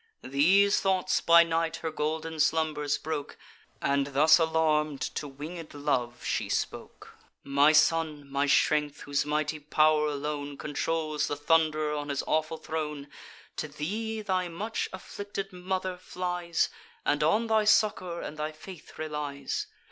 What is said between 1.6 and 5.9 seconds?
her golden slumbers broke, And thus alarm'd, to winged